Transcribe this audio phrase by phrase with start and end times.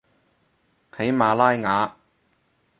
[0.97, 1.95] 喜马拉雅